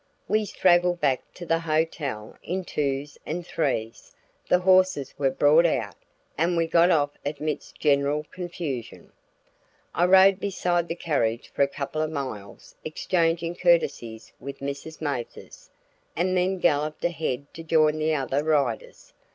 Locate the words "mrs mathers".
14.57-15.69